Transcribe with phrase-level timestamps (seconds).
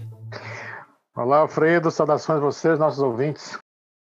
[1.14, 3.56] Olá, Alfredo, saudações a vocês, nossos ouvintes.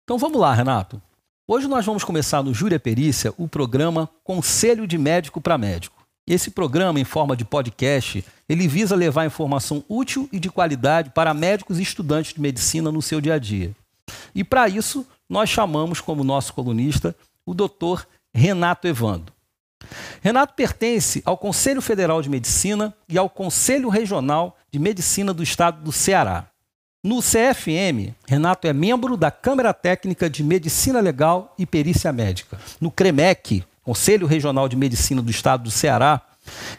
[0.05, 1.03] Então vamos lá, Renato.
[1.49, 6.06] Hoje nós vamos começar no Júria Perícia o programa Conselho de Médico para Médico.
[6.27, 11.33] Esse programa, em forma de podcast, ele visa levar informação útil e de qualidade para
[11.33, 13.71] médicos e estudantes de medicina no seu dia a dia.
[14.35, 19.33] E para isso, nós chamamos como nosso colunista o doutor Renato Evando.
[20.21, 25.81] Renato pertence ao Conselho Federal de Medicina e ao Conselho Regional de Medicina do Estado
[25.81, 26.47] do Ceará.
[27.05, 32.59] No CFM, Renato é membro da Câmara Técnica de Medicina Legal e Perícia Médica.
[32.81, 36.21] No CREMEC, Conselho Regional de Medicina do Estado do Ceará,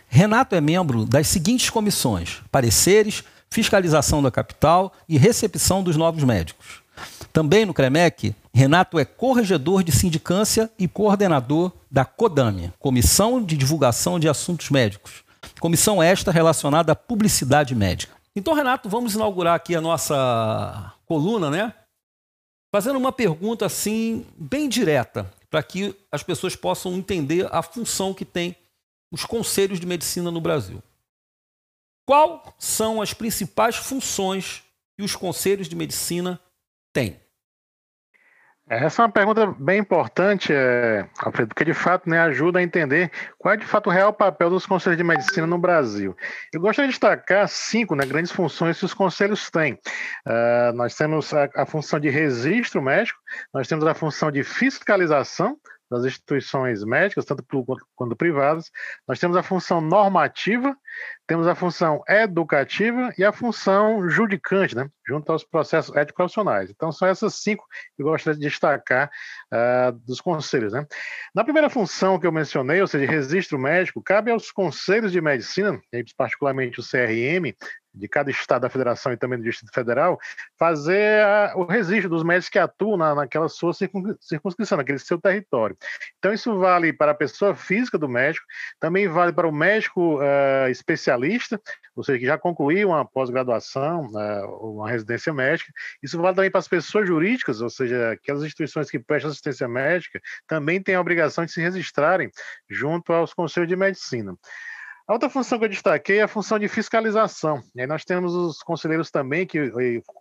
[0.09, 6.81] Renato é membro das seguintes comissões: pareceres, fiscalização da capital e recepção dos novos médicos.
[7.31, 14.19] Também no CREMEC, Renato é corregedor de sindicância e coordenador da CODAME, Comissão de Divulgação
[14.19, 15.23] de Assuntos Médicos.
[15.61, 18.13] Comissão esta relacionada à publicidade médica.
[18.35, 21.73] Então, Renato, vamos inaugurar aqui a nossa coluna, né?
[22.69, 28.25] Fazendo uma pergunta assim, bem direta para que as pessoas possam entender a função que
[28.25, 28.55] tem
[29.11, 30.83] os conselhos de medicina no Brasil.
[32.05, 34.63] Quais são as principais funções
[34.97, 36.39] que os conselhos de medicina
[36.93, 37.19] têm?
[38.69, 43.09] Essa é uma pergunta bem importante, é, Alfredo, porque de fato né, ajuda a entender
[43.37, 46.13] qual é de fato o real papel dos conselhos de medicina no Brasil.
[46.51, 49.75] Eu gostaria de destacar cinco né, grandes funções que os conselhos têm.
[50.25, 53.17] Uh, nós temos a, a função de registro médico,
[53.53, 55.57] nós temos a função de fiscalização,
[55.89, 58.69] das instituições médicas, tanto públicas quanto privadas.
[59.07, 60.75] Nós temos a função normativa,
[61.25, 66.69] temos a função educativa e a função judicante, né, junto aos processos ético-profissionais.
[66.69, 69.09] Então, são essas cinco que eu gostaria de destacar
[69.53, 70.73] uh, dos conselhos.
[70.73, 70.85] Né.
[71.33, 75.79] Na primeira função que eu mencionei, ou seja, registro médico, cabe aos conselhos de medicina,
[76.17, 77.55] particularmente o CRM,
[77.97, 80.19] de cada estado da federação e também do Distrito Federal,
[80.57, 85.75] fazer a, o registro dos médicos que atuam na, naquela sua circunscrição, naquele seu território.
[86.19, 88.45] Então, isso vale para a pessoa física do médico,
[88.79, 91.59] também vale para o médico uh, especialista,
[91.95, 95.71] ou seja, que já concluiu uma pós-graduação, uh, uma residência médica.
[96.01, 100.19] Isso vale também para as pessoas jurídicas, ou seja, aquelas instituições que prestam assistência médica,
[100.45, 102.29] também têm a obrigação de se registrarem
[102.69, 104.35] junto aos conselhos de medicina.
[105.07, 107.63] A outra função que eu destaquei é a função de fiscalização.
[107.73, 109.57] E aí nós temos os conselheiros também que,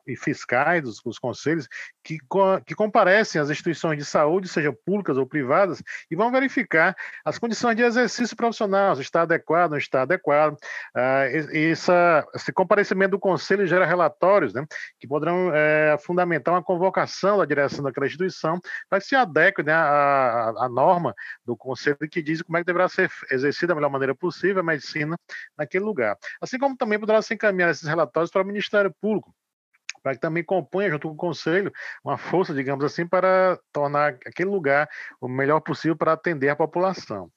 [0.07, 1.67] e, fiscais, os, os conselhos,
[2.05, 2.19] que,
[2.65, 7.75] que comparecem às instituições de saúde, sejam públicas ou privadas, e vão verificar as condições
[7.75, 10.57] de exercício profissional, se está adequado, não está adequado.
[10.95, 14.65] Ah, essa, esse comparecimento do conselho gera relatórios né,
[15.01, 19.73] que poderão é, fundamentar uma convocação da direção daquela instituição para que se adeque né,
[19.73, 21.13] à, à norma
[21.45, 24.75] do conselho que diz como é que deverá ser exercida da melhor maneira possível, mas
[24.76, 25.16] medicina
[25.56, 26.16] naquele lugar.
[26.41, 29.34] Assim como também poderá se encaminhar esses relatórios para o Ministério Público,
[30.03, 31.72] para que também componha, junto com o Conselho,
[32.04, 34.88] uma força, digamos assim, para tornar aquele lugar
[35.20, 37.31] o melhor possível para atender a população.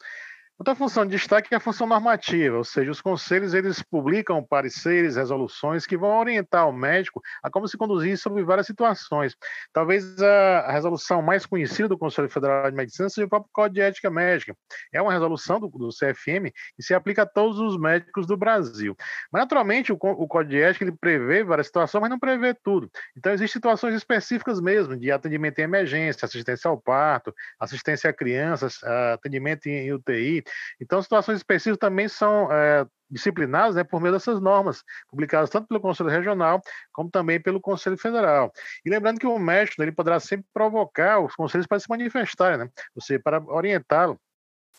[0.60, 5.16] Outra função de destaque é a função normativa, ou seja, os conselhos eles publicam pareceres,
[5.16, 9.38] resoluções que vão orientar o médico a como se conduzir sobre várias situações.
[9.72, 13.82] Talvez a, resolução mais conhecida do Conselho Federal de Medicina seja o próprio Código de
[13.82, 14.54] Ética Médica.
[14.94, 18.98] É uma resolução do, do CFM e se aplica a todos os médicos do Brasil.
[19.32, 22.92] Mas, naturalmente, o, o Código de Ética ele prevê várias situações, mas não prevê tudo.
[23.18, 28.84] Então, existem situações específicas mesmo, de atendimento em emergência, assistência ao parto, assistência a crianças,
[28.84, 30.44] atendimento em UTI,
[30.80, 35.80] então, situações específicas também são é, disciplinadas né, por meio dessas normas, publicadas tanto pelo
[35.80, 36.62] Conselho Regional
[36.92, 38.52] como também pelo Conselho Federal.
[38.86, 42.70] E lembrando que o médico ele poderá sempre provocar os conselhos para se manifestarem, né,
[42.96, 44.20] ou seja, para orientá-lo,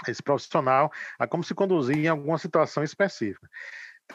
[0.09, 3.47] esse profissional, a como se conduzir em alguma situação específica.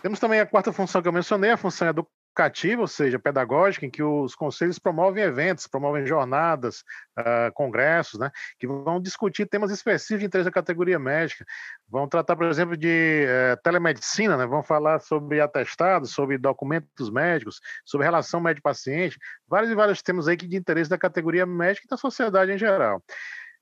[0.02, 1.88] Temos também a quarta função que eu mencionei, a função
[2.36, 6.84] educativa, ou seja, pedagógica, em que os conselhos promovem eventos, promovem jornadas,
[7.18, 8.30] uh, congressos, né,
[8.60, 11.46] que vão discutir temas específicos de interesse da categoria médica.
[11.90, 17.62] Vão tratar, por exemplo, de uh, telemedicina, né, vão falar sobre atestados, sobre documentos médicos,
[17.86, 19.18] sobre relação médico-paciente,
[19.48, 22.58] vários e vários temas aí que de interesse da categoria médica e da sociedade em
[22.58, 23.02] geral.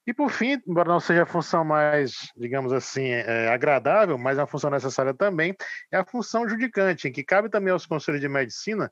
[0.05, 4.41] E por fim, embora não seja a função mais, digamos assim, é, agradável, mas é
[4.41, 5.55] uma função necessária também,
[5.91, 8.91] é a função judicante, em que cabe também aos conselhos de medicina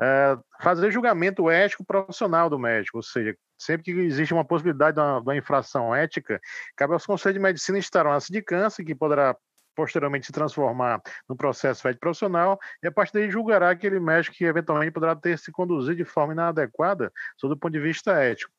[0.00, 5.00] é, fazer julgamento ético profissional do médico, ou seja, sempre que existe uma possibilidade de
[5.00, 6.40] uma, de uma infração ética,
[6.76, 9.36] cabe aos conselhos de medicina estarão na sindicância, que poderá
[9.74, 14.44] posteriormente se transformar no processo ético profissional, e a partir daí julgará aquele médico que
[14.44, 18.52] eventualmente poderá ter se conduzido de forma inadequada sob o ponto de vista ético.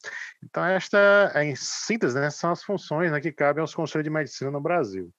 [0.43, 4.51] Então, esta, em síntese, né, são as funções né, que cabem aos conselhos de medicina
[4.51, 5.11] no Brasil.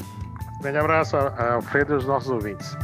[0.61, 2.75] Grande abraço, Alfredo e os nossos ouvintes.